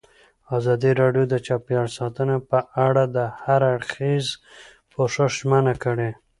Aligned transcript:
ازادي 0.57 0.91
راډیو 1.01 1.23
د 1.29 1.35
چاپیریال 1.47 1.89
ساتنه 1.97 2.35
په 2.49 2.59
اړه 2.87 3.03
د 3.15 3.17
هر 3.43 3.61
اړخیز 3.73 4.25
پوښښ 4.91 5.17
ژمنه 5.39 5.73
کړې. 5.83 6.09